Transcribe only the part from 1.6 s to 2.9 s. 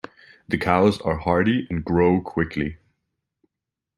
and grow quickly.